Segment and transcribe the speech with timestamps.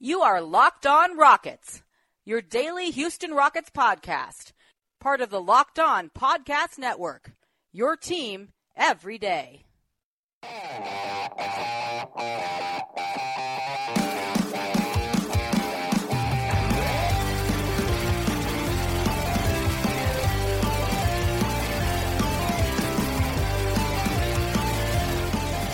[0.00, 1.82] You are Locked On Rockets,
[2.24, 4.52] your daily Houston Rockets podcast,
[5.00, 7.32] part of the Locked On Podcast Network.
[7.72, 9.64] Your team every day.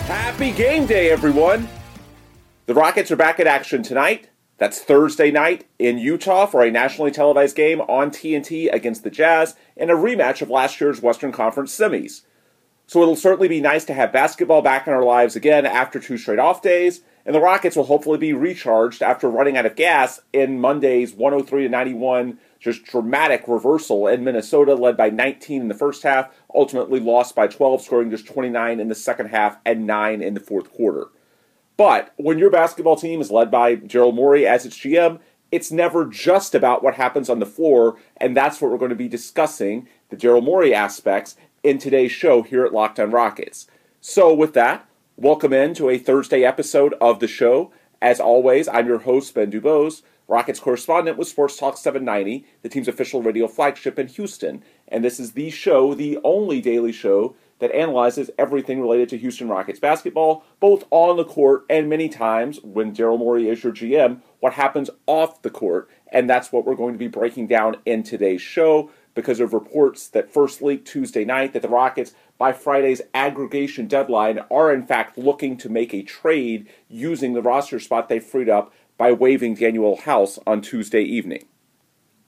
[0.07, 1.69] Happy game day, everyone!
[2.67, 4.29] The Rockets are back in action tonight.
[4.57, 9.53] That's Thursday night in Utah for a nationally televised game on TNT against the Jazz
[9.77, 12.21] and a rematch of last year's Western Conference semis.
[12.87, 16.17] So it'll certainly be nice to have basketball back in our lives again after two
[16.17, 20.21] straight off days, and the Rockets will hopefully be recharged after running out of gas
[20.33, 25.75] in Monday's 103 to 91 just dramatic reversal in Minnesota, led by 19 in the
[25.75, 30.23] first half, ultimately lost by 12, scoring just 29 in the second half and 9
[30.23, 31.09] in the fourth quarter.
[31.77, 35.19] But when your basketball team is led by Daryl Morey as its GM,
[35.51, 38.95] it's never just about what happens on the floor, and that's what we're going to
[38.95, 43.67] be discussing the Daryl Morey aspects in today's show here at Locked On Rockets.
[44.01, 44.87] So, with that,
[45.17, 47.71] welcome in to a Thursday episode of the show.
[48.01, 52.87] As always, I'm your host, Ben Dubose, Rockets correspondent with Sports Talk 790, the team's
[52.87, 54.63] official radio flagship in Houston.
[54.87, 59.47] And this is the show, the only daily show that analyzes everything related to Houston
[59.47, 64.21] Rockets basketball, both on the court and many times, when Daryl Morey is your GM,
[64.39, 65.89] what happens off the court.
[66.11, 70.07] And that's what we're going to be breaking down in today's show because of reports
[70.09, 75.17] that first leaked Tuesday night that the Rockets, by Friday's aggregation deadline, are in fact
[75.17, 80.01] looking to make a trade using the roster spot they freed up by waiving Danuel
[80.01, 81.45] House on Tuesday evening.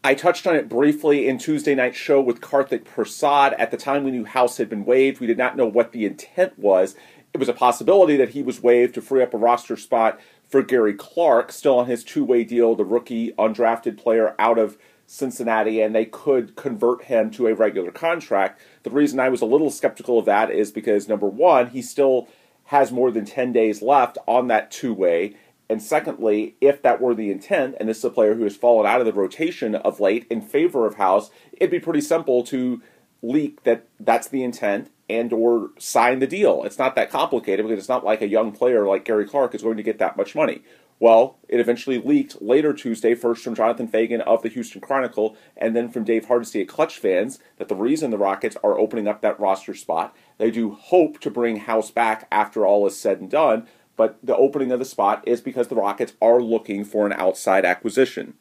[0.04, 3.54] I touched on it briefly in Tuesday night's show with Karthik Prasad.
[3.54, 6.06] At the time we knew House had been waived, we did not know what the
[6.06, 6.96] intent was.
[7.34, 10.62] It was a possibility that he was waived to free up a roster spot for
[10.62, 15.82] Gary Clark, still on his two way deal, the rookie undrafted player out of Cincinnati
[15.82, 18.62] and they could convert him to a regular contract.
[18.84, 22.28] The reason I was a little skeptical of that is because number one, he still
[22.66, 25.36] has more than 10 days left on that two way.
[25.70, 28.88] And secondly, if that were the intent, and this is a player who has fallen
[28.88, 32.82] out of the rotation of late in favor of House, it'd be pretty simple to
[33.22, 36.64] leak that that's the intent and or sign the deal.
[36.64, 39.64] It's not that complicated because it's not like a young player like Gary Clark is
[39.64, 40.62] going to get that much money.
[41.00, 45.76] Well, it eventually leaked later Tuesday, first from Jonathan Feigen of the Houston Chronicle, and
[45.76, 49.22] then from Dave Hardisty at Clutch Fans, that the reason the Rockets are opening up
[49.22, 53.30] that roster spot, they do hope to bring House back after all is said and
[53.30, 57.14] done, but the opening of the spot is because the Rockets are looking for an
[57.14, 58.36] outside acquisition.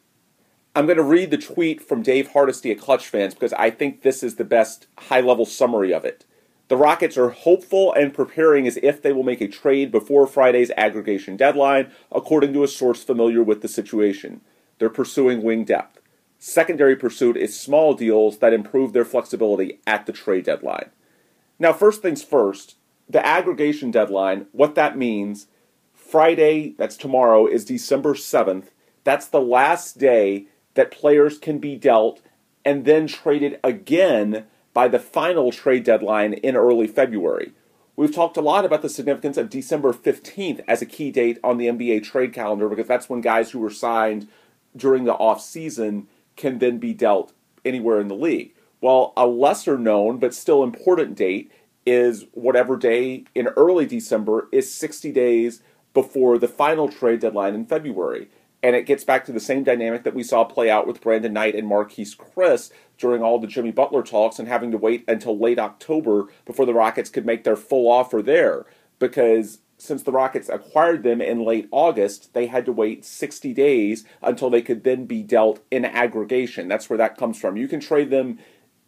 [0.76, 4.02] I'm going to read the tweet from Dave Hardisty at Clutch Fans because I think
[4.02, 6.26] this is the best high level summary of it.
[6.68, 10.72] The Rockets are hopeful and preparing as if they will make a trade before Friday's
[10.76, 14.42] aggregation deadline, according to a source familiar with the situation.
[14.78, 16.00] They're pursuing wing depth.
[16.38, 20.90] Secondary pursuit is small deals that improve their flexibility at the trade deadline.
[21.58, 22.75] Now, first things first,
[23.08, 25.46] the aggregation deadline, what that means,
[25.94, 28.66] Friday, that's tomorrow, is December 7th.
[29.04, 32.20] That's the last day that players can be dealt
[32.64, 37.52] and then traded again by the final trade deadline in early February.
[37.96, 41.56] We've talked a lot about the significance of December 15th as a key date on
[41.56, 44.28] the NBA trade calendar because that's when guys who were signed
[44.76, 47.32] during the off season can then be dealt
[47.64, 48.52] anywhere in the league.
[48.82, 51.50] Well, a lesser known but still important date
[51.86, 55.62] is whatever day in early December is 60 days
[55.94, 58.28] before the final trade deadline in February.
[58.62, 61.32] And it gets back to the same dynamic that we saw play out with Brandon
[61.32, 65.38] Knight and Marquese Chriss during all the Jimmy Butler talks and having to wait until
[65.38, 68.66] late October before the Rockets could make their full offer there.
[68.98, 74.04] Because since the Rockets acquired them in late August, they had to wait 60 days
[74.22, 76.66] until they could then be dealt in aggregation.
[76.66, 77.56] That's where that comes from.
[77.56, 78.38] You can trade them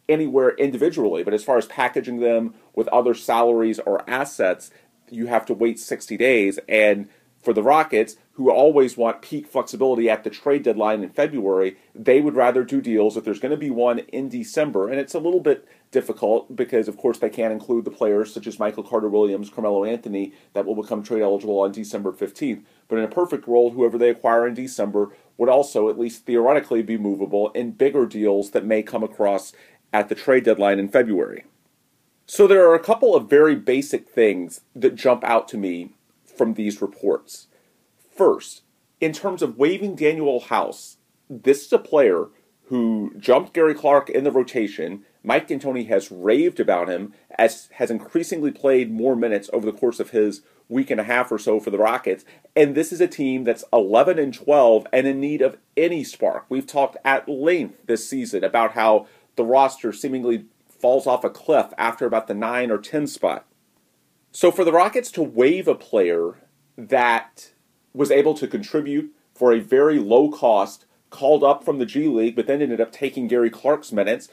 [0.09, 4.71] anywhere individually, but as far as packaging them with other salaries or assets,
[5.09, 6.59] you have to wait 60 days.
[6.67, 7.07] And
[7.41, 12.21] for the Rockets, who always want peak flexibility at the trade deadline in February, they
[12.21, 14.89] would rather do deals if there's going to be one in December.
[14.89, 18.47] And it's a little bit difficult because, of course, they can't include the players such
[18.47, 22.63] as Michael Carter Williams, Carmelo Anthony, that will become trade eligible on December 15th.
[22.87, 26.81] But in a perfect world, whoever they acquire in December would also, at least theoretically,
[26.81, 29.53] be movable in bigger deals that may come across
[29.93, 31.45] at the trade deadline in February.
[32.25, 35.93] So there are a couple of very basic things that jump out to me
[36.23, 37.47] from these reports.
[38.15, 38.63] First,
[39.01, 40.97] in terms of waiving Danuel House,
[41.29, 42.27] this is a player
[42.65, 45.03] who jumped Gary Clark in the rotation.
[45.23, 49.99] Mike D'Antoni has raved about him, as has increasingly played more minutes over the course
[49.99, 52.23] of his week and a half or so for the Rockets.
[52.55, 56.45] And this is a team that's 11 and 12 and in need of any spark.
[56.47, 59.07] We've talked at length this season about how
[59.39, 63.45] the roster seemingly falls off a cliff after about the 9 or 10 spot.
[64.33, 66.35] So for the Rockets to waive a player
[66.77, 67.53] that
[67.93, 72.35] was able to contribute for a very low cost, called up from the G League,
[72.35, 74.27] but then ended up taking Gary Clark's minutes.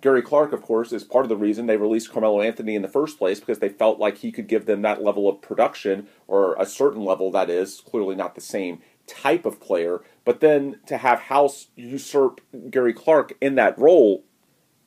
[0.00, 2.88] Gary Clark, of course, is part of the reason they released Carmelo Anthony in the
[2.88, 6.56] first place because they felt like he could give them that level of production, or
[6.58, 10.00] a certain level that is, clearly not the same type of player.
[10.24, 14.24] But then to have House usurp Gary Clark in that role,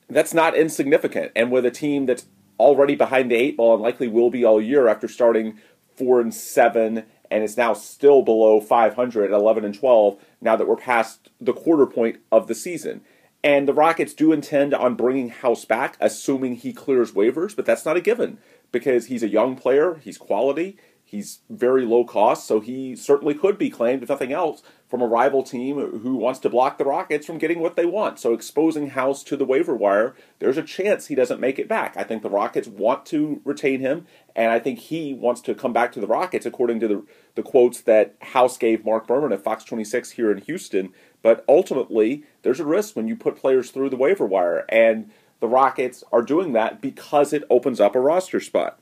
[0.09, 1.31] that's not insignificant.
[1.35, 2.25] And with a team that's
[2.59, 5.59] already behind the eight ball and likely will be all year after starting
[5.95, 10.67] four and seven and is now still below 500 at 11 and 12 now that
[10.67, 13.01] we're past the quarter point of the season.
[13.43, 17.85] And the Rockets do intend on bringing House back, assuming he clears waivers, but that's
[17.85, 18.37] not a given
[18.71, 23.57] because he's a young player, he's quality, he's very low cost, so he certainly could
[23.57, 27.25] be claimed, if nothing else, from a rival team who wants to block the Rockets
[27.25, 28.19] from getting what they want.
[28.19, 31.95] So exposing House to the waiver wire, there's a chance he doesn't make it back.
[31.95, 35.73] I think the Rockets want to retain him, and I think he wants to come
[35.73, 37.05] back to the Rockets, according to the,
[37.35, 40.91] the quotes that House gave Mark Berman at Fox 26 here in Houston.
[41.21, 45.47] But ultimately, there's a risk when you put players through the waiver wire, and the
[45.47, 48.79] Rockets are doing that because it opens up a roster spot.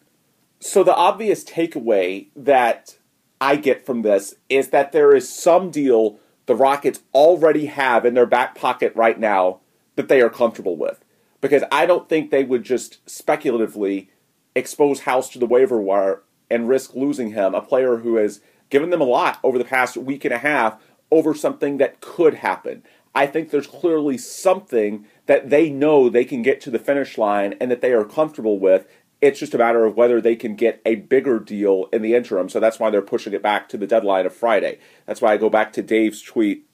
[0.60, 2.97] So the obvious takeaway that
[3.40, 8.14] I get from this is that there is some deal the Rockets already have in
[8.14, 9.60] their back pocket right now
[9.96, 11.04] that they are comfortable with.
[11.42, 14.10] Because I don't think they would just speculatively
[14.56, 18.90] expose House to the waiver wire and risk losing him, a player who has given
[18.90, 20.82] them a lot over the past week and a half
[21.12, 22.84] over something that could happen.
[23.14, 27.56] I think there's clearly something that they know they can get to the finish line
[27.60, 28.88] and that they are comfortable with
[29.22, 32.50] it's just a matter of whether they can get a bigger deal in the interim.
[32.50, 34.80] So that's why they're pushing it back to the deadline of Friday.
[35.06, 36.66] That's why I go back to Dave's tweet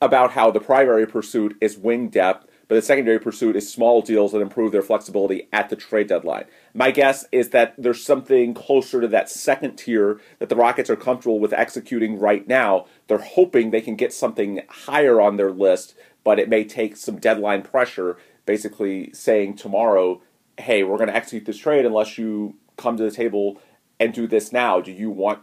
[0.00, 4.32] about how the primary pursuit is wing depth, but the secondary pursuit is small deals
[4.32, 6.44] that improve their flexibility at the trade deadline.
[6.74, 10.96] My guess is that there's something closer to that second tier that the Rockets are
[10.96, 12.86] comfortable with executing right now.
[13.06, 17.18] They're hoping they can get something higher on their list, but it may take some
[17.18, 20.20] deadline pressure, basically saying tomorrow
[20.58, 23.60] hey, we're going to execute this trade unless you come to the table
[23.98, 24.80] and do this now.
[24.80, 25.40] Do you want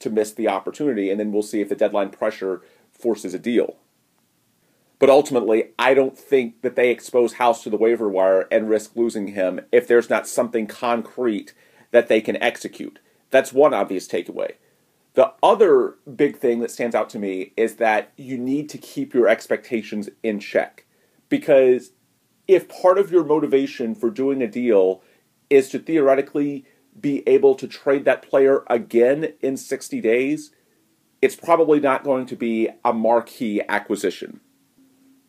[0.00, 1.10] to miss the opportunity?
[1.10, 2.62] And then we'll see if the deadline pressure
[2.92, 3.76] forces a deal.
[4.98, 8.96] But ultimately, I don't think that they expose House to the waiver wire and risk
[8.96, 11.52] losing him if there's not something concrete
[11.90, 13.00] that they can execute.
[13.30, 14.52] That's one obvious takeaway.
[15.14, 19.14] The other big thing that stands out to me is that you need to keep
[19.14, 20.86] your expectations in check
[21.28, 21.92] because
[22.46, 25.02] if part of your motivation for doing a deal
[25.50, 26.64] is to theoretically
[27.00, 30.52] be able to trade that player again in 60 days,
[31.20, 34.40] it's probably not going to be a marquee acquisition.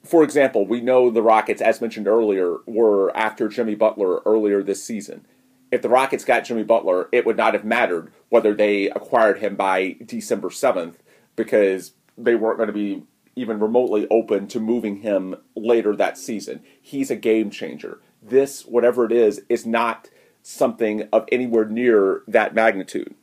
[0.04, 4.84] For example, we know the Rockets, as mentioned earlier, were after Jimmy Butler earlier this
[4.84, 5.26] season.
[5.72, 9.56] If the Rockets got Jimmy Butler, it would not have mattered whether they acquired him
[9.56, 10.96] by December 7th
[11.36, 13.04] because they weren't going to be
[13.36, 16.62] even remotely open to moving him later that season.
[16.82, 18.00] He's a game changer.
[18.22, 20.10] This, whatever it is, is not
[20.42, 23.16] something of anywhere near that magnitude.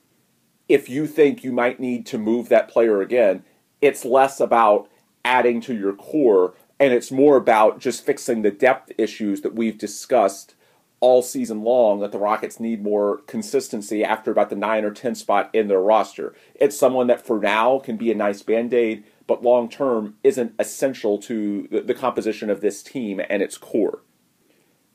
[0.68, 3.44] If you think you might need to move that player again,
[3.80, 4.88] it's less about
[5.24, 9.78] adding to your core and it's more about just fixing the depth issues that we've
[9.78, 10.56] discussed
[10.98, 15.14] all season long that the Rockets need more consistency after about the 9 or 10
[15.14, 16.34] spot in their roster.
[16.56, 20.52] It's someone that for now can be a nice band aid but long term isn't
[20.58, 24.02] essential to the, the composition of this team and its core.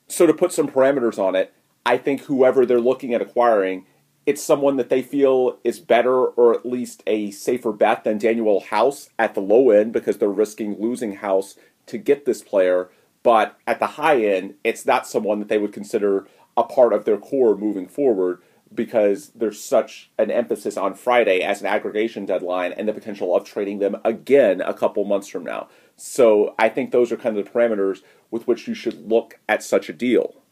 [0.06, 1.52] So, to put some parameters on it,
[1.84, 3.84] I think whoever they're looking at acquiring,
[4.26, 8.66] it's someone that they feel is better or at least a safer bet than Danuel
[8.66, 12.90] House at the low end because they're risking losing House to get this player.
[13.24, 17.06] But at the high end, it's not someone that they would consider a part of
[17.06, 18.40] their core moving forward.
[18.74, 23.44] Because there's such an emphasis on Friday as an aggregation deadline and the potential of
[23.44, 25.68] trading them again a couple months from now.
[25.96, 29.62] So I think those are kind of the parameters with which you should look at
[29.62, 30.42] such a deal.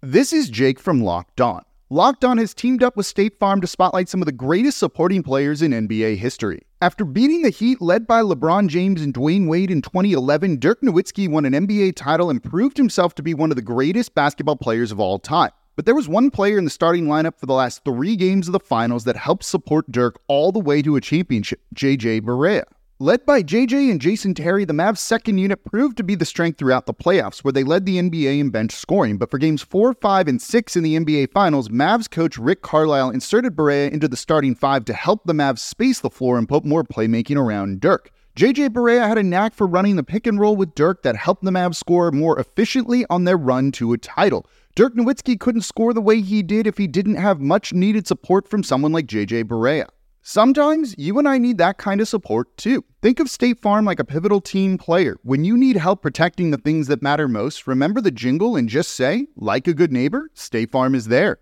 [0.00, 1.62] This is Jake from Locked On.
[1.90, 5.24] Locked On has teamed up with State Farm to spotlight some of the greatest supporting
[5.24, 6.62] players in NBA history.
[6.80, 11.28] After beating the Heat led by LeBron James and Dwyane Wade in 2011, Dirk Nowitzki
[11.28, 14.92] won an NBA title and proved himself to be one of the greatest basketball players
[14.92, 15.50] of all time.
[15.80, 18.52] But there was one player in the starting lineup for the last three games of
[18.52, 22.64] the finals that helped support Dirk all the way to a championship, JJ Barea.
[22.98, 26.58] Led by JJ and Jason Terry, the Mavs' second unit proved to be the strength
[26.58, 29.16] throughout the playoffs, where they led the NBA in bench scoring.
[29.16, 33.08] But for games 4, 5, and 6 in the NBA Finals, Mavs coach Rick Carlisle
[33.08, 36.66] inserted Barea into the starting five to help the Mavs space the floor and put
[36.66, 38.10] more playmaking around Dirk.
[38.40, 41.44] JJ Barea had a knack for running the pick and roll with Dirk that helped
[41.44, 44.46] the Mavs score more efficiently on their run to a title.
[44.74, 48.48] Dirk Nowitzki couldn't score the way he did if he didn't have much needed support
[48.48, 49.88] from someone like JJ Barea.
[50.22, 52.82] Sometimes you and I need that kind of support too.
[53.02, 55.18] Think of State Farm like a pivotal team player.
[55.22, 58.92] When you need help protecting the things that matter most, remember the jingle and just
[58.92, 61.40] say, like a good neighbor, State Farm is there.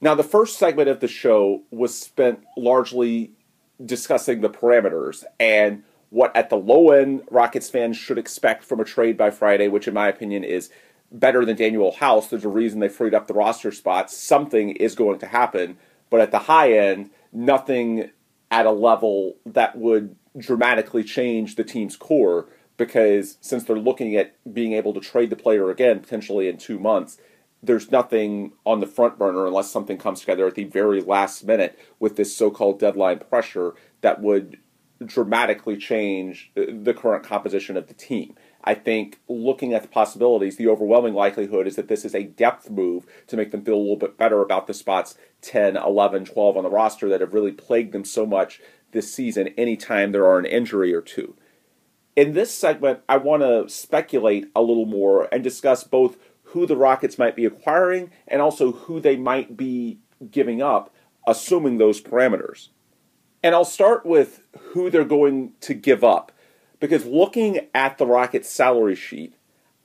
[0.00, 3.35] Now, the first segment of the show was spent largely
[3.84, 8.84] discussing the parameters and what, at the low end, Rockets fans should expect from a
[8.84, 10.70] trade by Friday, which, in my opinion, is
[11.10, 12.28] better than Danuel House.
[12.28, 14.16] There's a reason they freed up the roster spots.
[14.16, 15.76] Something is going to happen
[16.10, 18.10] but at the high end, nothing
[18.50, 24.34] at a level that would dramatically change the team's core because since they're looking at
[24.52, 27.18] being able to trade the player again potentially in two months,
[27.66, 31.78] there's nothing on the front burner unless something comes together at the very last minute
[31.98, 34.58] with this so called deadline pressure that would
[35.04, 38.34] dramatically change the current composition of the team.
[38.64, 42.70] I think looking at the possibilities, the overwhelming likelihood is that this is a depth
[42.70, 46.56] move to make them feel a little bit better about the spots 10, 11, 12
[46.56, 48.60] on the roster that have really plagued them so much
[48.92, 51.36] this season anytime there are an injury or two.
[52.16, 56.16] In this segment, I want to speculate a little more and discuss both
[56.56, 59.98] who the Rockets might be acquiring and also who they might be
[60.30, 60.90] giving up,
[61.26, 62.68] assuming those parameters.
[63.42, 64.40] And I'll start with
[64.72, 66.32] who they're going to give up
[66.80, 69.34] because looking at the Rockets' salary sheet,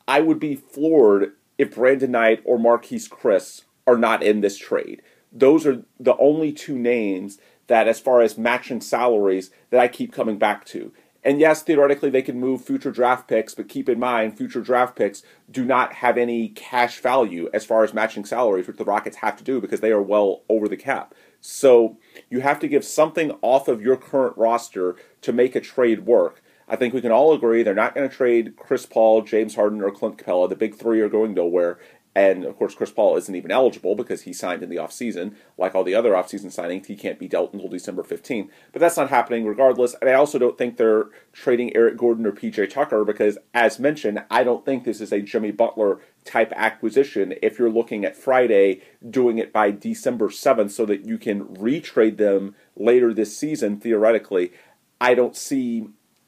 [0.08, 5.02] I would be floored if Brandon Knight or Marquese Chriss are not in this trade.
[5.30, 7.38] Those are the only two names
[7.68, 10.94] that, as far as matching salaries, that I keep coming back to.
[11.24, 14.96] And yes, theoretically, they can move future draft picks, but keep in mind, future draft
[14.96, 19.18] picks do not have any cash value as far as matching salaries, which the Rockets
[19.18, 21.14] have to do because they are well over the cap.
[21.40, 21.98] So
[22.30, 26.42] you have to give something off of your current roster to make a trade work.
[26.68, 29.82] I think we can all agree they're not going to trade Chris Paul, James Harden,
[29.82, 30.48] or Clint Capela.
[30.48, 31.80] The big three are going nowhere.
[32.14, 35.36] And of course, Chris Paul isn't even eligible because he signed in the offseason.
[35.58, 38.50] Like all the other offseason signings, he can't be dealt until December 15th.
[38.74, 39.96] But that's not happening regardless.
[40.02, 44.24] And I also don't think they're trading Eric Gordon or PJ Tucker because, as mentioned,
[44.30, 47.34] I don't think this is a Jimmy Butler type acquisition.
[47.42, 52.18] If you're looking at Friday, doing it by December 7th so that you can retrade
[52.18, 54.52] them later this season, theoretically,
[55.00, 55.88] I don't see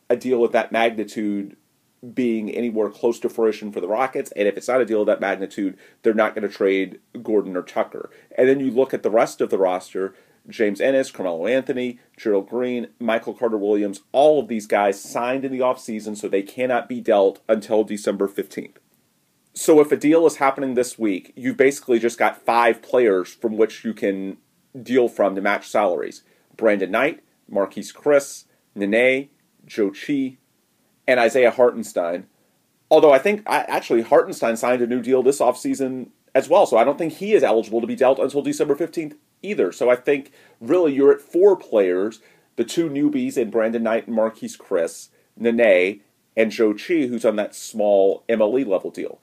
[0.09, 1.57] a deal of that magnitude
[2.13, 4.31] being anywhere close to fruition for the Rockets.
[4.35, 7.55] And if it's not a deal of that magnitude, they're not going to trade Gordon
[7.55, 8.09] or Tucker.
[8.37, 10.13] And then you look at the rest of the roster
[10.49, 15.51] James Ennis, Carmelo Anthony, Gerald Green, Michael Carter Williams, all of these guys signed in
[15.51, 18.75] the offseason, so they cannot be dealt until December 15th.
[19.53, 23.55] So if a deal is happening this week, you've basically just got five players from
[23.55, 24.37] which you can
[24.81, 26.23] deal from to match salaries.
[26.57, 28.45] Brandon Knight, Marquese Chriss,
[28.75, 29.29] Nene,
[29.67, 30.37] Zhou Qi,
[31.07, 32.27] and Isaiah Hartenstein.
[32.89, 36.83] Although I think actually Hartenstein signed a new deal this offseason as well, so I
[36.83, 39.71] don't think he is eligible to be dealt until December 15th either.
[39.71, 42.19] So I think really you're at four players
[42.55, 46.01] the two newbies in Brandon Knight and Marquese Chriss, Nene,
[46.35, 49.19] and Zhou Qi, who's on that small MLE level deal.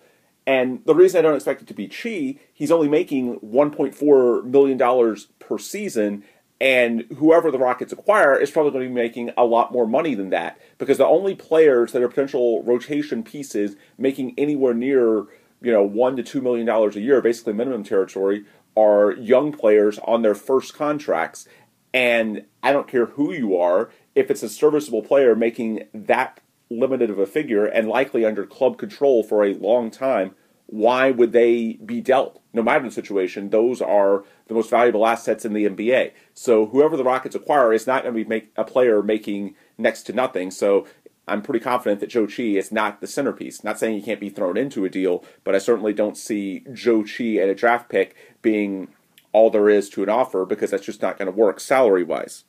[0.47, 5.17] And the reason I don't expect it to be Qi, he's only making $1.4 million
[5.39, 6.25] per season,
[6.61, 10.15] and whoever the Rockets acquire is probably going to be making a lot more money
[10.15, 15.27] than that because the only players that are potential rotation pieces making anywhere near
[15.63, 18.45] you know one to two million dollars a year, basically minimum territory,
[18.77, 21.47] are young players on their first contracts.
[21.93, 26.41] And I don't care who you are, if it's a serviceable player making that
[26.71, 30.37] limited of a figure and likely under club control for a long time,
[30.71, 32.41] why would they be dealt?
[32.53, 36.13] No matter the situation, those are the most valuable assets in the NBA.
[36.33, 40.05] So whoever the Rockets acquire is not going to be make a player making next
[40.05, 40.53] to nothing.
[40.53, 40.87] So
[41.27, 43.65] I'm pretty confident that Zhou Qi is not the centerpiece.
[43.65, 47.03] Not saying he can't be thrown into a deal, but I certainly don't see Zhou
[47.03, 48.89] Qi and a draft pick being
[49.33, 52.45] all there is to an offer because that's just not going to work salary wise.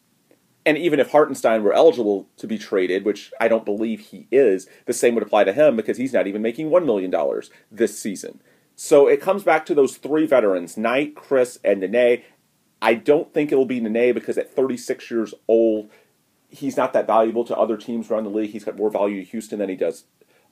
[0.66, 4.68] And even if Hartenstein were eligible to be traded, which I don't believe he is,
[4.86, 7.14] the same would apply to him because he's not even making $1 million
[7.72, 8.42] this season.
[8.76, 12.24] So it comes back to those three veterans, Knight, Chriss, and Nene.
[12.82, 15.90] I don't think it'll be Nene because at 36 years old,
[16.50, 18.52] he's not that valuable to other teams around the league.
[18.52, 20.06] He's got more value to Houston than he does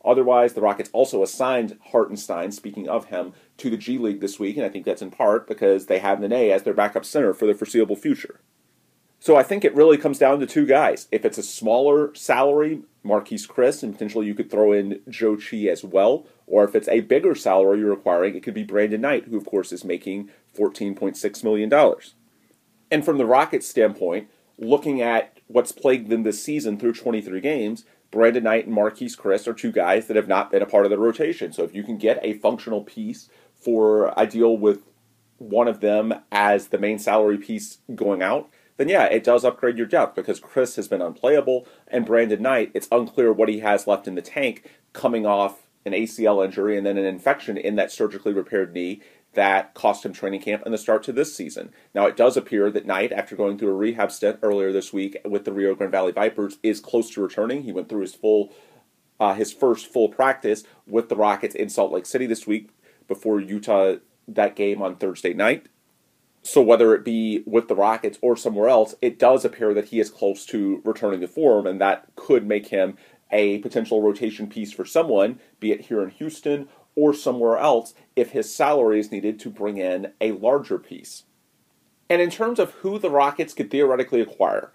[0.03, 4.55] Otherwise, the Rockets also assigned Hartenstein, speaking of him, to the G League this week,
[4.55, 7.45] and I think that's in part because they have Nene as their backup center for
[7.45, 8.39] the foreseeable future.
[9.19, 11.07] So I think it really comes down to two guys.
[11.11, 15.69] If it's a smaller salary, Marquese Chriss, and potentially you could throw in Zhou Qi
[15.69, 19.25] as well, or if it's a bigger salary you're requiring, it could be Brandon Knight,
[19.25, 21.95] who of course is making $14.6 million.
[22.89, 27.85] And from the Rockets' standpoint, looking at what's plagued them this season through 23 games,
[28.11, 30.91] Brandon Knight and Marquese Chriss are two guys that have not been a part of
[30.91, 31.51] the rotation.
[31.51, 34.83] So if you can get a functional piece for I deal with
[35.37, 38.49] one of them as the main salary piece going out,
[38.79, 42.71] then yeah, it does upgrade your depth because Chriss has been unplayable and Brandon Knight,
[42.73, 46.85] it's unclear what he has left in the tank coming off an ACL injury and
[46.85, 49.01] then an infection in that surgically repaired knee
[49.33, 51.73] that cost him training camp and the start to this season.
[51.93, 55.17] Now, it does appear that Knight, after going through a rehab stint earlier this week
[55.25, 57.63] with the Rio Grande Valley Vipers, is close to returning.
[57.63, 58.53] He went through his full,
[59.19, 62.69] uh, his first full practice with the Rockets in Salt Lake City this week
[63.09, 63.95] before Utah
[64.27, 65.67] that game on Thursday night.
[66.49, 69.99] So whether it be with the Rockets or somewhere else, it does appear that he
[69.99, 72.97] is close to returning to form, and that could make him
[73.31, 78.31] a potential rotation piece for someone, be it here in Houston or somewhere else if
[78.31, 81.25] his salary is needed to bring in a larger piece.
[82.09, 84.71] And in terms of who the Rockets could theoretically acquire,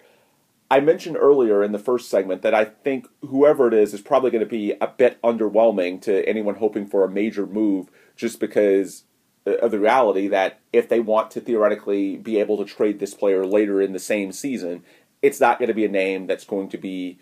[0.70, 4.30] I mentioned earlier in the first segment that I think whoever it is is probably
[4.30, 9.02] going to be a bit underwhelming to anyone hoping for a major move just because
[9.46, 13.44] of the reality that if they want to theoretically be able to trade this player
[13.44, 14.82] later in the same season,
[15.22, 17.18] it's not going to be a name that's going to be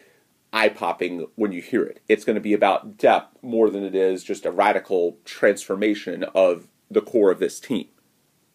[0.53, 2.01] eye popping when you hear it.
[2.09, 6.69] It's going to be about depth more than it is just a radical transformation of
[6.91, 7.89] the core of this team.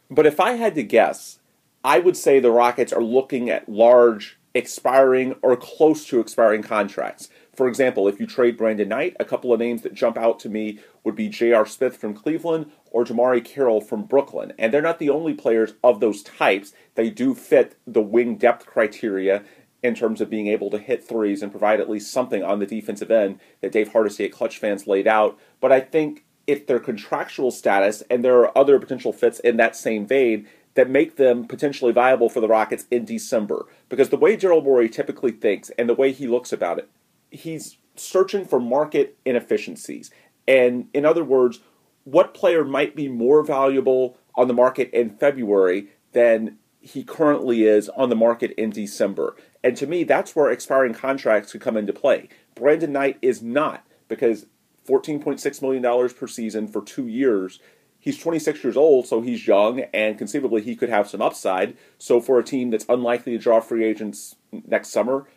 [0.09, 1.39] But if I had to guess,
[1.83, 7.29] I would say the Rockets are looking at large, expiring, or close to expiring contracts.
[7.57, 10.49] For example, if you trade Brandon Knight, a couple of names that jump out to
[10.49, 11.65] me would be J.R.
[11.65, 14.53] Smith from Cleveland or DeMarre Carroll from Brooklyn.
[14.59, 16.71] And they're not the only players of those types.
[16.93, 19.43] They do fit the wing depth criteria
[19.81, 22.67] in terms of being able to hit threes and provide at least something on the
[22.67, 25.35] defensive end that Dave Hardisty at Clutch fans laid out.
[25.59, 29.75] But I think if their contractual status, and there are other potential fits in that
[29.75, 33.65] same vein that make them potentially viable for the Rockets in December.
[33.89, 36.87] Because the way Daryl Morey typically thinks and the way he looks about it,
[37.31, 40.11] he's searching for market inefficiencies.
[40.47, 41.59] And in other words,
[42.03, 47.89] what player might be more valuable on the market in February than he currently is
[47.89, 49.35] on the market in December.
[49.63, 52.29] And to me, that's where expiring contracts could come into play.
[52.55, 54.45] Brandon Knight is not, because
[54.87, 57.59] $14.6 million per season for two years.
[57.99, 61.75] He's 26 years old, so he's young, and conceivably he could have some upside.
[61.97, 64.35] So, for a team that's unlikely to draw free agents
[64.65, 65.27] next summer,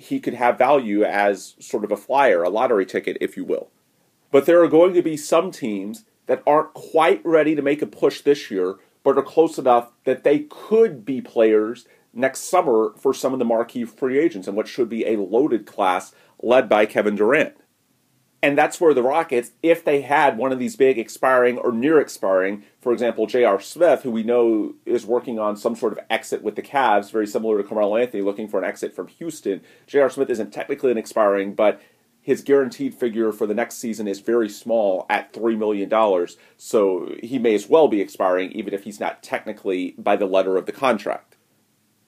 [0.00, 3.70] he could have value as sort of a flyer, a lottery ticket, if you will.
[4.30, 7.86] But there are going to be some teams that aren't quite ready to make a
[7.86, 13.12] push this year, but are close enough that they could be players next summer for
[13.12, 16.86] some of the marquee free agents and what should be a loaded class led by
[16.86, 17.54] Kevin Durant.
[18.42, 22.00] And that's where the Rockets, if they had one of these big expiring or near
[22.00, 23.60] expiring, for example, J.R.
[23.60, 27.26] Smith, who we know is working on some sort of exit with the Cavs, very
[27.26, 29.60] similar to Carmelo Anthony looking for an exit from Houston.
[29.86, 30.08] J.R.
[30.08, 31.82] Smith isn't technically an expiring, but
[32.22, 35.90] his guaranteed figure for the next season is very small at $3 million.
[36.56, 40.56] So he may as well be expiring, even if he's not technically by the letter
[40.56, 41.30] of the contract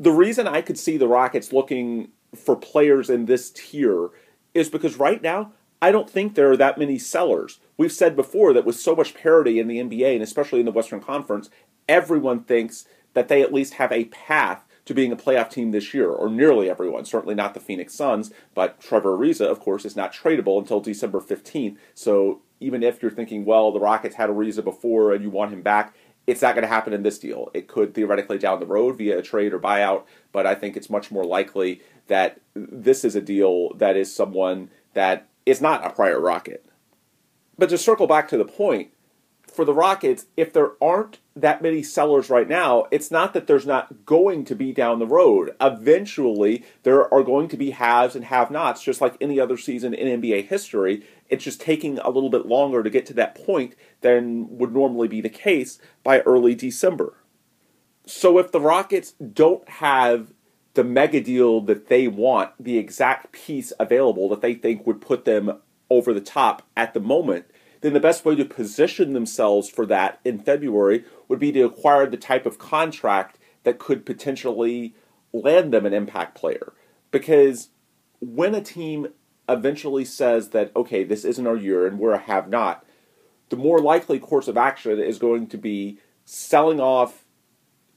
[0.03, 4.09] the reason I could see the Rockets looking for players in this tier
[4.53, 7.59] is because right now, I don't think there are that many sellers.
[7.77, 10.71] We've said before that with so much parity in the NBA and especially in the
[10.71, 11.51] Western Conference,
[11.89, 15.93] everyone thinks that they at least have a path to being a playoff team this
[15.93, 17.05] year, or nearly everyone.
[17.05, 21.21] Certainly not the Phoenix Suns, but Trevor Ariza, of course, is not tradable until December
[21.21, 21.77] 15th.
[21.95, 25.63] So even if you're thinking, well, the Rockets had Ariza before and you want him
[25.63, 25.95] back,
[26.27, 27.51] it's not going to happen in this deal.
[27.55, 30.91] It could theoretically down the road via a trade or buyout, but I think it's
[30.91, 35.91] much more likely that this is a deal that is someone that is not a
[35.91, 36.65] prior Rocket.
[37.59, 38.91] But to circle back to the point,
[39.53, 43.67] for the Rockets, if there aren't that many sellers right now, it's not that there's
[43.67, 45.55] not going to be down the road.
[45.61, 49.93] Eventually, there are going to be haves and have nots, just like any other season
[49.93, 51.05] in NBA history.
[51.29, 55.09] It's just taking a little bit longer to get to that point than would normally
[55.09, 57.15] be the case by early December.
[58.07, 60.33] So if the Rockets don't have
[60.75, 65.25] the mega deal that they want, the exact piece available that they think would put
[65.25, 67.47] them over the top at the moment,
[67.83, 72.07] then the best way to position themselves for that in February would be to acquire
[72.07, 74.95] the type of contract that could potentially
[75.33, 76.73] land them an impact player.
[77.11, 77.69] Because
[78.21, 79.09] when a team
[79.49, 82.87] eventually says that, okay, this isn't our year and we're a have not,
[83.51, 87.25] the more likely course of action is going to be selling off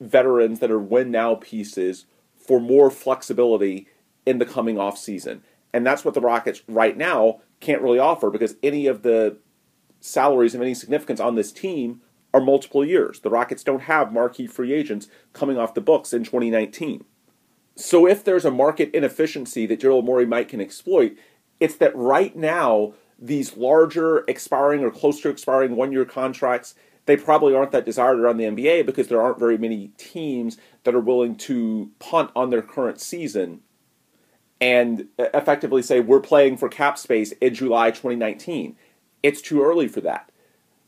[0.01, 2.05] veterans that are win now pieces
[2.47, 3.88] for more flexibility
[4.25, 5.43] in the coming off season.
[5.73, 9.38] And that's what the Rockets right now can't really offer because any of the
[9.99, 12.01] salaries of any significance on this team
[12.34, 13.19] are multiple years.
[13.19, 17.05] The Rockets don't have marquee free agents coming off the books in 2019.
[17.75, 21.17] So if there's a market inefficiency that Daryl Morey might can exploit,
[21.60, 27.53] it's that right now these larger expiring or close to expiring one-year contracts they probably
[27.53, 31.35] aren't that desired around the NBA because there aren't very many teams that are willing
[31.35, 33.61] to punt on their current season
[34.59, 38.75] and uh, effectively say we're playing for cap space in July 2019.
[39.21, 40.31] It's too early for that.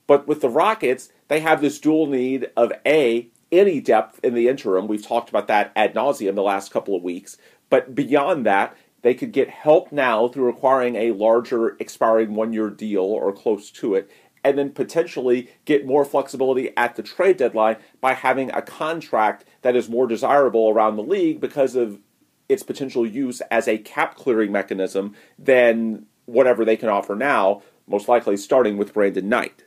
[0.08, 4.48] But with the Rockets, they have this dual need of A, any depth in the
[4.48, 4.88] interim.
[4.88, 7.38] We've talked about that ad nauseum the last couple of weeks.
[7.70, 12.70] But beyond that, they could get help now through acquiring a larger expiring one year
[12.70, 14.10] deal or close to it,
[14.48, 19.76] and then potentially get more flexibility at the trade deadline by having a contract that
[19.76, 22.00] is more desirable around the league because of
[22.48, 28.08] its potential use as a cap clearing mechanism than whatever they can offer now most
[28.08, 29.64] likely starting with Brandon Knight.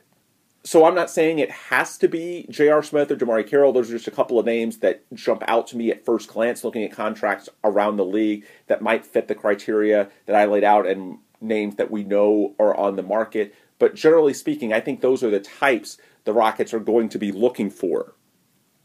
[0.63, 2.83] So I'm not saying it has to be J.R.
[2.83, 3.73] Smith or DeMarre Carroll.
[3.73, 6.63] Those are just a couple of names that jump out to me at first glance
[6.63, 10.85] looking at contracts around the league that might fit the criteria that I laid out
[10.85, 13.55] and names that we know are on the market.
[13.81, 17.31] But generally speaking, I think those are the types the Rockets are going to be
[17.31, 18.13] looking for.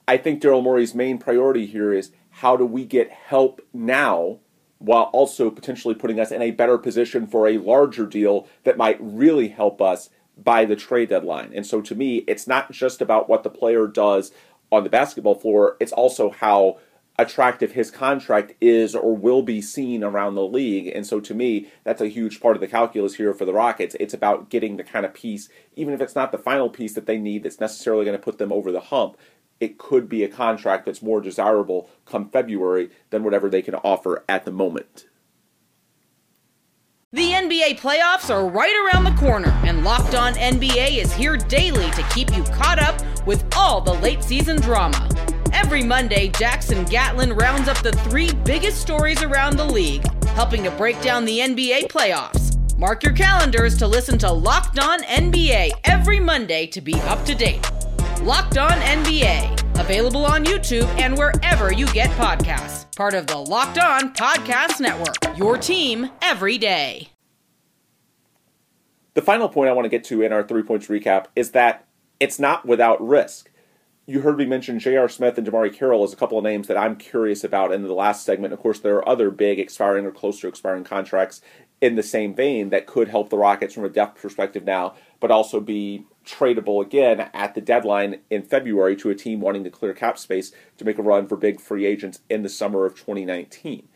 [0.09, 4.39] I think Daryl Morey's main priority here is how do we get help now
[4.79, 8.97] while also potentially putting us in a better position for a larger deal that might
[8.99, 11.53] really help us by the trade deadline.
[11.55, 14.33] And so to me, it's not just about what the player does
[14.73, 16.79] on the basketball floor, it's also how
[17.19, 20.89] attractive his contract is or will be seen around the league.
[20.89, 23.97] And so to me, that's a huge part of the calculus here for the Rockets.
[23.99, 27.07] It's about getting the kind of piece, even if it's not the final piece that
[27.07, 29.17] they need that's necessarily going to put them over the hump,
[29.61, 34.25] it could be a contract that's more desirable come February than whatever they can offer
[34.29, 35.07] at the moment.
[37.13, 41.91] The NBA playoffs are right around the corner, and Locked On NBA is here daily
[41.93, 45.36] to keep you caught up with all the late season drama.
[45.57, 50.71] Every Monday, Jackson Gatlin rounds up the three biggest stories around the league, helping to
[50.73, 52.59] break down the NBA playoffs.
[52.79, 57.35] Mark your calendars to listen to Locked On NBA every Monday to be up to
[57.35, 57.67] date.
[58.21, 62.95] Locked On NBA, available on YouTube and wherever you get podcasts.
[62.95, 65.39] Part of the Locked On Podcast Network.
[65.39, 67.09] Your team every day.
[69.15, 71.87] The final point I want to get to in our three points recap is that
[72.21, 73.51] it's not without risk.
[74.09, 75.09] You heard me mention J.R.
[75.09, 77.93] Smith and DeMarre Carroll as a couple of names that I'm curious about in the
[77.93, 78.55] last segment.
[78.55, 81.41] Of course, there are other big expiring or close to expiring contracts
[81.81, 85.33] in the same vein that could help the Rockets from a depth perspective now, but
[85.33, 89.93] also be tradable again at the deadline in February to a team wanting to clear
[89.93, 93.89] cap space to make a run for big free agents in the summer of 2019.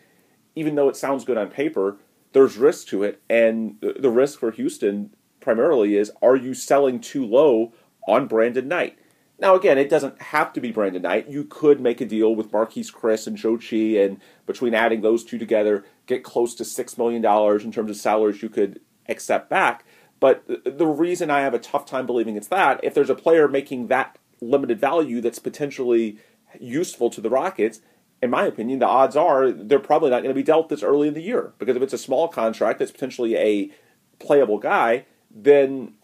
[0.57, 1.99] Even though it sounds good on paper,
[2.33, 7.25] there's risk to it, and the risk for Houston primarily is are you selling too
[7.25, 7.73] low
[8.09, 8.99] on Brandon Knight?
[9.41, 11.31] Now, again, it doesn't have to be Brandon Knight.
[11.31, 15.39] You could make a deal with Marquese Chriss and Zhou and between adding those two
[15.39, 19.87] together, get close to $6 million in terms of salaries you could accept back.
[20.21, 23.49] But the reason I have a tough time believing it's that, if there's a player
[23.49, 26.19] making that limited value that's potentially
[26.61, 27.81] useful to the Rockets,
[28.23, 31.09] in my opinion, the odds are they're probably not going to be dealt this early
[31.09, 31.55] in the year.
[31.59, 33.71] Because if it's a small contract that's potentially a
[34.19, 35.95] playable guy, then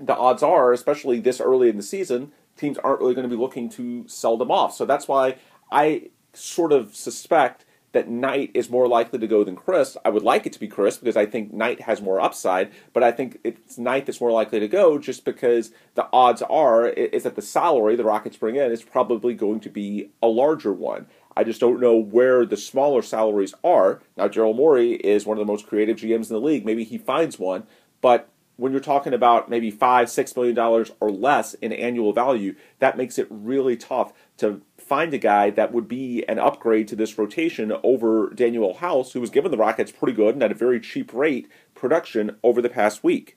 [0.00, 3.40] the odds are, especially this early in the season, teams aren't really going to be
[3.40, 4.74] looking to sell them off.
[4.74, 5.36] So that's why
[5.70, 9.96] I sort of suspect that Knight is more likely to go than Chriss.
[10.04, 13.02] I would like it to be Chriss because I think Knight has more upside, but
[13.02, 17.22] I think it's Knight that's more likely to go just because the odds are is
[17.22, 21.06] that the salary the Rockets bring in is probably going to be a larger one.
[21.34, 24.02] I just don't know where the smaller salaries are.
[24.16, 26.66] Now, Gerald Morey is one of the most creative GMs in the league.
[26.66, 27.64] Maybe he finds one,
[28.02, 32.54] but when you're talking about maybe five, six million dollars or less in annual value,
[32.78, 36.96] that makes it really tough to find a guy that would be an upgrade to
[36.96, 40.54] this rotation over Danuel House, who was given the Rockets pretty good and at a
[40.54, 43.36] very cheap rate production over the past week.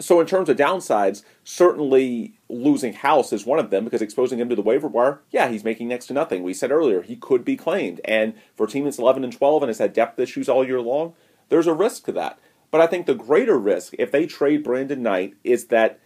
[0.00, 4.48] So, in terms of downsides, certainly losing House is one of them because exposing him
[4.48, 6.42] to the waiver wire, yeah, he's making next to nothing.
[6.42, 9.62] We said earlier he could be claimed, and for a team that's 11 and 12
[9.62, 11.14] and has had depth issues all year long,
[11.50, 12.38] there's a risk to that.
[12.72, 16.00] But I think the greater risk, if they trade Brandon Knight, is that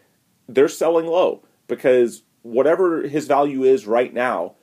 [0.47, 4.57] they're selling low because whatever his value is right now,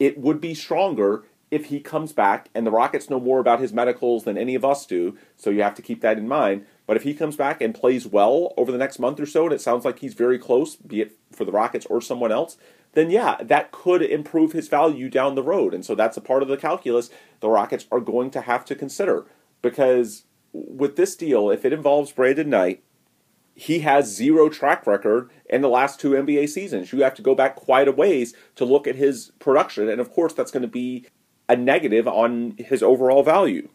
[0.00, 3.72] it would be stronger if he comes back, and the Rockets know more about his
[3.72, 6.64] medicals than any of us do, so you have to keep that in mind.
[6.86, 9.52] But if he comes back and plays well over the next month or so, and
[9.52, 12.56] it sounds like he's very close, be it for the Rockets or someone else,
[12.92, 15.74] then yeah, that could improve his value down the road.
[15.74, 18.74] And so that's a part of the calculus the Rockets are going to have to
[18.74, 19.26] consider.
[19.60, 22.82] Because with this deal, if it involves Brandon Knight,
[23.54, 26.92] he has zero track record in the last two NBA seasons.
[26.92, 29.88] You have to go back quite a ways to look at his production.
[29.88, 31.06] And of course, that's going to be
[31.48, 33.68] a negative on his overall value.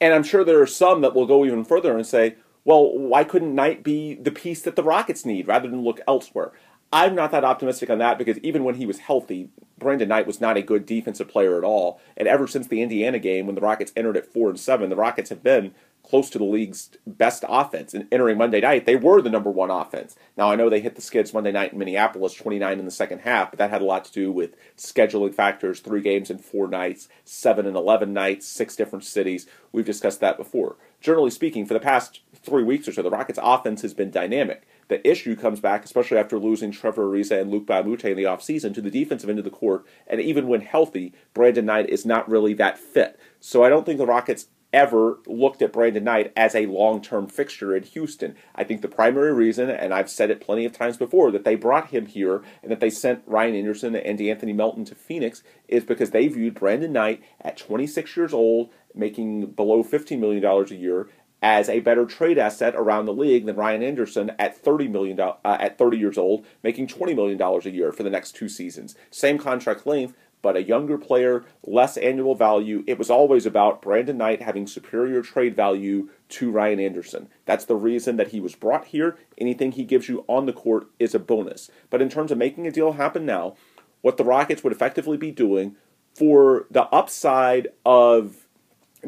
[0.00, 3.24] And I'm sure there are some that will go even further and say, well, why
[3.24, 6.52] couldn't Knight be the piece that the Rockets need rather than look elsewhere?
[6.92, 10.40] I'm not that optimistic on that because even when he was healthy, Brandon Knight was
[10.40, 12.00] not a good defensive player at all.
[12.16, 14.96] And ever since the Indiana game, when the Rockets entered at four and seven, the
[14.96, 15.74] Rockets have been
[16.08, 17.92] close to the league's best offense.
[17.92, 20.16] And entering Monday night, they were the number one offense.
[20.36, 23.20] Now, I know they hit the skids Monday night in Minneapolis, 29 in the second
[23.20, 26.66] half, but that had a lot to do with scheduling factors three games in four
[26.68, 29.46] nights, seven and 11 nights, six different cities.
[29.72, 30.76] We've discussed that before.
[31.00, 34.66] Generally speaking, for the past three weeks or so, the Rockets' offense has been dynamic.
[34.88, 38.72] The issue comes back, especially after losing Trevor Ariza and Luke Moute in the offseason,
[38.74, 39.84] to the defensive end of the court.
[40.06, 43.20] And even when healthy, Brandon Knight is not really that fit.
[43.38, 47.26] So I don't think the Rockets ever looked at Brandon Knight as a long term
[47.26, 48.36] fixture in Houston.
[48.54, 51.54] I think the primary reason, and I've said it plenty of times before, that they
[51.54, 55.84] brought him here and that they sent Ryan Anderson and De'Anthony Melton to Phoenix is
[55.84, 61.08] because they viewed Brandon Knight at 26 years old, making below $15 million a year,
[61.40, 65.34] as a better trade asset around the league than Ryan Anderson at 30 million uh,
[65.44, 68.96] at 30 years old, making 20 million dollars a year for the next two seasons.
[69.10, 72.84] Same contract length, but a younger player, less annual value.
[72.86, 77.28] It was always about Brandon Knight having superior trade value to Ryan Anderson.
[77.44, 79.16] That's the reason that he was brought here.
[79.36, 81.70] Anything he gives you on the court is a bonus.
[81.90, 83.56] But in terms of making a deal happen now,
[84.00, 85.76] what the Rockets would effectively be doing
[86.14, 88.46] for the upside of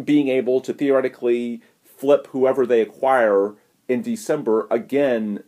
[0.05, 3.55] being able to theoretically flip whoever they acquire
[3.89, 5.43] in December again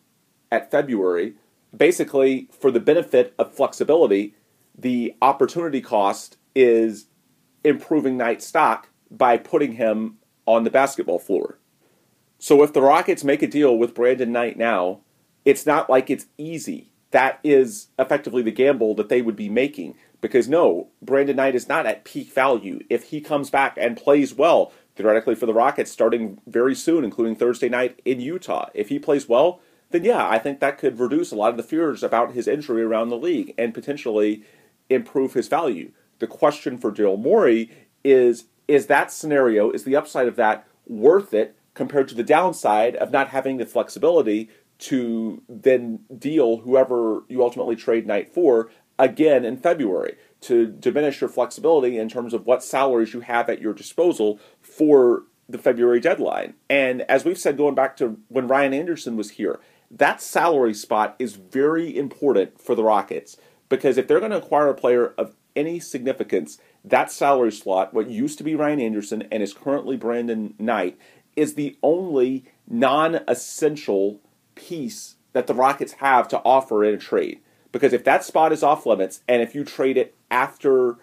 [0.50, 1.34] at February,
[1.74, 4.34] basically for the benefit of flexibility
[4.76, 7.06] the opportunity cost is
[7.64, 11.58] improving Knight's stock by putting him on the basketball floor.
[12.38, 15.00] So if the Rockets make a deal with Brandon Knight now,
[15.44, 16.90] it's not like it's easy.
[17.12, 19.94] That is effectively the gamble that they would be making.
[20.20, 22.80] Because no, Brandon Knight is not at peak value.
[22.88, 27.36] If he comes back and plays well, theoretically for the Rockets starting very soon, including
[27.36, 31.32] Thursday night in Utah, if he plays well, then yeah, I think that could reduce
[31.32, 34.44] a lot of the fears about his injury around the league and potentially
[34.88, 35.92] improve his value.
[36.18, 37.70] The question for Daryl Morey
[38.04, 42.96] is is that scenario, is the upside of that worth it compared to the downside
[42.96, 49.44] of not having the flexibility to then deal whoever you ultimately trade Knight for again
[49.44, 53.72] in February to diminish your flexibility in terms of what salaries you have at your
[53.72, 56.54] disposal for the February deadline.
[56.68, 61.14] And as we've said going back to when Ryan Anderson was here, that salary spot
[61.18, 63.36] is very important for the Rockets
[63.72, 68.10] because if they're going to acquire a player of any significance, that salary slot, what
[68.10, 70.98] used to be Ryan Anderson and is currently Brandon Knight,
[71.36, 74.20] is the only non essential
[74.54, 77.40] piece that the Rockets have to offer in a trade.
[77.72, 80.98] Because if that spot is off limits, and if you trade it after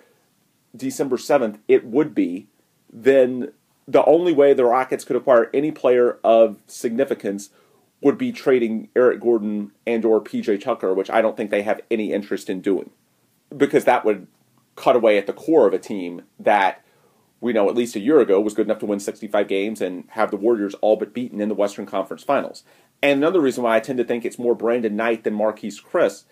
[0.76, 2.50] December 7th, it would be,
[2.94, 3.52] then
[3.88, 7.50] the only way the Rockets could acquire any player of significance
[8.02, 11.82] would be trading Eric Gordon and or PJ Tucker, which I don't think they have
[11.92, 12.92] any interest in doing.
[13.56, 14.28] Because that would
[14.76, 16.84] cut away at the core of a team that
[17.42, 20.06] we know at least a year ago was good enough to win 65 games and
[20.10, 22.64] have the Warriors all but beaten in the Western Conference Finals.
[23.02, 26.26] And another reason why I tend to think it's more Brandon Knight than Marquese Chriss,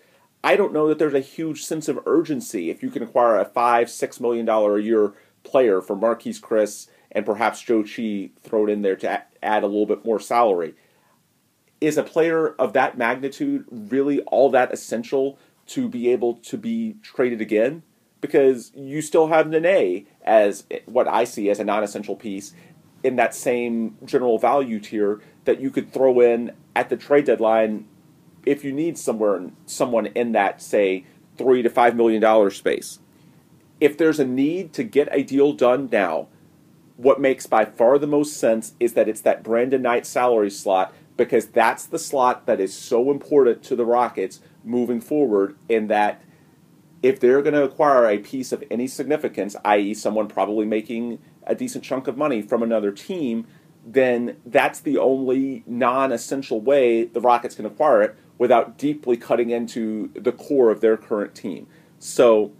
[0.44, 3.44] I don't know that there's a huge sense of urgency if you can acquire a
[3.44, 8.68] five, six million dollar a year player for Marquese Chriss and perhaps Zhou Qi thrown
[8.68, 10.74] in there to add a little bit more salary
[11.80, 16.96] is a player of that magnitude really all that essential to be able to be
[17.02, 17.82] traded again?
[18.20, 22.52] Because you still have Nene as what I see as a non essential piece
[23.02, 27.86] in that same general value tier that you could throw in at the trade deadline
[28.44, 31.04] if you need somewhere someone in that say
[31.36, 32.98] three to five million dollar space.
[33.80, 36.26] If there's a need to get a deal done now,
[36.96, 40.92] what makes by far the most sense is that it's that Brandon Knight salary slot
[41.18, 46.22] because that's the slot that is so important to the Rockets moving forward in that
[47.02, 51.54] if they're going to acquire a piece of any significance, i.e., someone probably making a
[51.54, 53.46] decent chunk of money from another team,
[53.84, 59.50] then that's the only non essential way the Rockets can acquire it without deeply cutting
[59.50, 61.66] into the core of their current team.
[61.98, 62.52] So,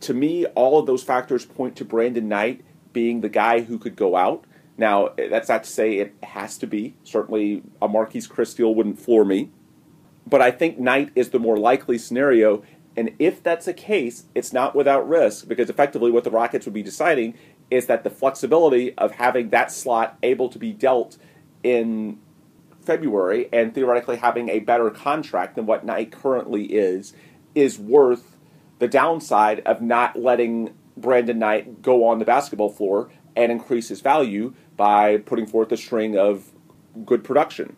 [0.00, 3.96] to me, all of those factors point to Brandon Knight being the guy who could
[3.96, 4.44] go out.
[4.82, 6.96] Now, that's not to say it has to be.
[7.04, 9.52] Certainly, a Marquese Chriss deal wouldn't floor me.
[10.26, 12.64] But I think Knight is the more likely scenario.
[12.96, 16.74] And if that's the case, it's not without risk because effectively what the Rockets would
[16.74, 17.34] be deciding
[17.70, 21.16] is that the flexibility of having that slot able to be dealt
[21.62, 22.18] in
[22.84, 27.12] February and theoretically having a better contract than what Knight currently is
[27.54, 28.36] is worth
[28.80, 34.00] the downside of not letting Brandon Knight go on the basketball floor and increase his
[34.00, 36.52] value by putting forth a string of
[37.04, 37.76] good production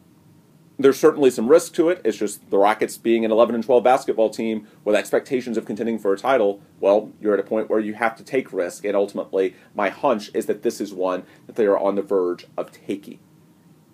[0.78, 2.00] there's certainly some risk to it.
[2.04, 5.98] It's just the Rockets being an 11 and 12 basketball team with expectations of contending
[5.98, 6.60] for a title.
[6.80, 10.30] Well, you're at a point where you have to take risk, and ultimately, my hunch
[10.34, 13.20] is that this is one that they are on the verge of taking.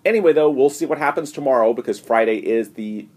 [0.03, 3.07] Anyway, though, we'll see what happens tomorrow because Friday is the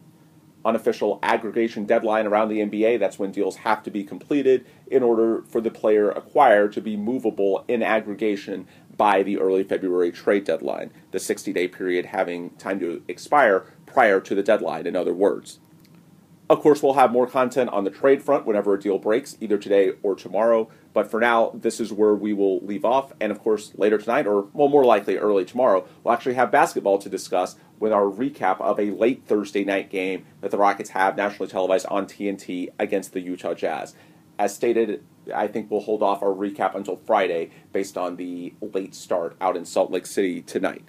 [0.65, 2.99] unofficial aggregation deadline around the NBA.
[2.99, 6.97] That's when deals have to be completed in order for the player acquired to be
[6.97, 12.81] movable in aggregation by the early February trade deadline, the 60 day period having time
[12.81, 15.59] to expire prior to the deadline, in other words.
[16.51, 19.57] Of course, we'll have more content on the trade front whenever a deal breaks, either
[19.57, 20.69] today or tomorrow.
[20.93, 23.13] But for now, this is where we will leave off.
[23.19, 26.99] And of course, later tonight, or well, more likely early tomorrow, we'll actually have basketball
[26.99, 31.17] to discuss with our recap of a late Thursday night game that the Rockets have
[31.17, 33.95] nationally televised on TNT against the Utah Jazz.
[34.39, 38.95] As stated I think we'll hold off our recap until Friday based on the late
[38.95, 40.85] start out in Salt Lake City tonight.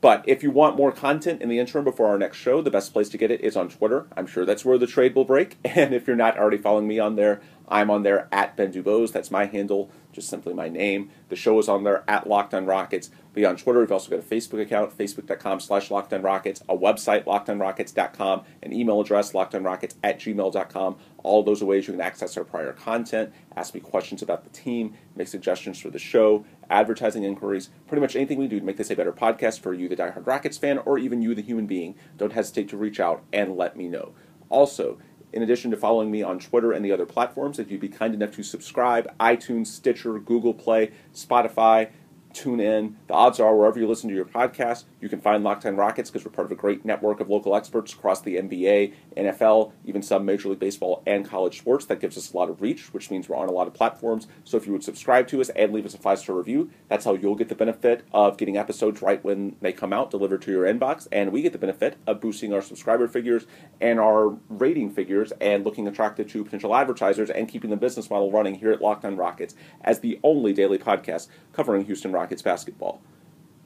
[0.00, 2.92] But if you want more content in the interim before our next show, the best
[2.92, 4.06] place to get it is on Twitter.
[4.16, 5.58] I'm sure that's where the trade will break.
[5.64, 7.40] And if you're not already following me on there,
[7.70, 9.12] I'm on there at Ben Dubose.
[9.12, 11.10] That's my handle, just simply my name.
[11.28, 13.10] The show is on there at Locked on Rockets.
[13.36, 13.80] On Twitter.
[13.80, 18.72] We've also got a Facebook account, facebook.com slash Locked on Rockets, a website, lockedonrockets.com, an
[18.72, 20.96] email address, lockedonrockets at gmail.com.
[21.22, 24.50] All those are ways you can access our prior content, ask me questions about the
[24.50, 28.76] team, make suggestions for the show, advertising inquiries, pretty much anything we do to make
[28.76, 31.66] this a better podcast for you, the diehard Rockets fan, or even you, the human
[31.66, 31.94] being.
[32.18, 34.12] Don't hesitate to reach out and let me know.
[34.50, 34.98] Also,
[35.32, 38.14] in addition to following me on Twitter and the other platforms, if you'd be kind
[38.14, 41.90] enough to subscribe, iTunes, Stitcher, Google Play, Spotify,
[42.32, 42.96] tune in.
[43.06, 46.10] The odds are wherever you listen to your podcast, you can find Locked On Rockets
[46.10, 50.02] because we're part of a great network of local experts across the NBA, NFL, even
[50.02, 51.86] some Major League Baseball and college sports.
[51.86, 54.26] That gives us a lot of reach, which means we're on a lot of platforms.
[54.44, 57.04] So if you would subscribe to us and leave us a five star review, that's
[57.04, 60.50] how you'll get the benefit of getting episodes right when they come out delivered to
[60.50, 63.46] your inbox, and we get the benefit of boosting our subscriber figures
[63.80, 68.30] and our rating figures and looking attractive to potential advertisers and keeping the business model
[68.30, 73.00] running here at Locked On Rockets as the only daily podcast covering Houston Rockets basketball.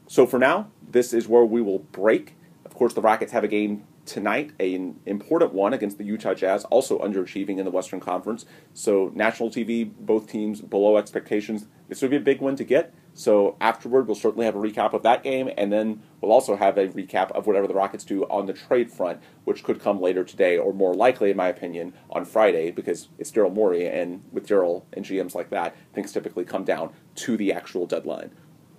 [0.07, 2.37] So for now, this is where we will break.
[2.64, 6.64] Of course, the Rockets have a game tonight, an important one against the Utah Jazz,
[6.67, 8.45] also underachieving in the Western Conference.
[8.75, 11.67] So national TV, both teams below expectations.
[11.88, 12.93] This would be a big one to get.
[13.14, 16.77] So afterward, we'll certainly have a recap of that game, and then we'll also have
[16.77, 20.25] a recap of whatever the Rockets do on the trade front, which could come later
[20.25, 24.49] today, or more likely, in my opinion, on Friday, because it's Daryl Morey, and with
[24.49, 28.33] Daryl and GMs like that, things typically come down to the actual deadline.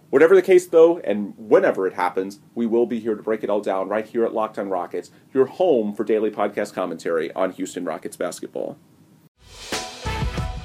[0.10, 3.50] Whatever the case, though, and whenever it happens, we will be here to break it
[3.50, 7.52] all down right here at Locked On Rockets, your home for daily podcast commentary on
[7.52, 8.78] Houston Rockets basketball.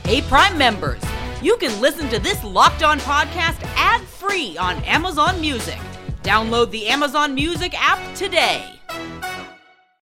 [0.05, 1.03] Hey, Prime members,
[1.43, 5.79] you can listen to this Locked On podcast ad free on Amazon Music.
[6.23, 8.80] Download the Amazon Music app today.